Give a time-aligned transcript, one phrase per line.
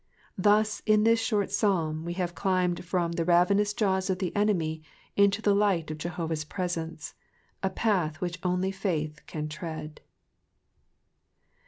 [0.39, 4.81] Thus in this short Psalm, we have climbed from the lavenous jaws of the enemy
[5.15, 7.13] into the light of Jehovah's presence,
[7.61, 10.01] a path which only faith can tread.